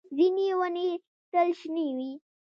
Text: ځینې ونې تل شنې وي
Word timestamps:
ځینې 0.17 0.47
ونې 0.59 0.87
تل 1.31 1.49
شنې 1.59 1.87
وي 1.97 2.11